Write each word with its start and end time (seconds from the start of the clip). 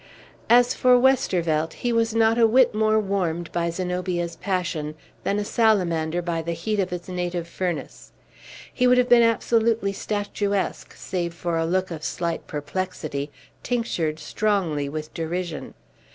As 0.49 0.73
for 0.73 0.97
Westervelt, 0.99 1.73
he 1.73 1.93
was 1.93 2.15
not 2.15 2.39
a 2.39 2.47
whit 2.47 2.73
more 2.73 2.99
warmed 2.99 3.51
by 3.51 3.69
Zenobia's 3.69 4.35
passion 4.35 4.95
than 5.23 5.37
a 5.37 5.45
salamander 5.45 6.23
by 6.23 6.41
the 6.41 6.53
heat 6.53 6.79
of 6.79 6.91
its 6.91 7.07
native 7.07 7.47
furnace. 7.47 8.11
He 8.73 8.87
would 8.87 8.97
have 8.97 9.09
been 9.09 9.21
absolutely 9.21 9.93
statuesque, 9.93 10.95
save 10.95 11.35
for 11.35 11.55
a 11.55 11.67
look 11.67 11.91
of 11.91 12.03
slight 12.03 12.47
perplexity, 12.47 13.29
tinctured 13.61 14.17
strongly 14.17 14.89
with 14.89 15.13
derision. 15.13 15.75